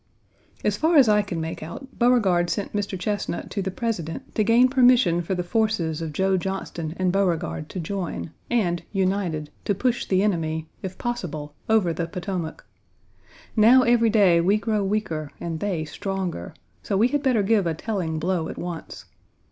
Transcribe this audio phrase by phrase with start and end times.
[0.63, 2.97] As far as I can make out, Beauregard sent Mr.
[2.97, 7.69] Chesnut to the President to gain permission for the forces of Joe Johnston and Beauregard
[7.69, 12.65] to join, and, united, to push the enemy, if possible, over the Potomac.
[13.55, 17.75] Now every day we grow weaker and they stronger; so we had better give a
[17.75, 19.05] telling blow at once.